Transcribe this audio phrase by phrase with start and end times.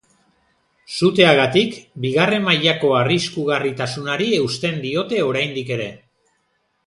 [0.99, 5.91] Suteagatik, bigarren mailako arriskugarritasunari eusten diote oraindik ere.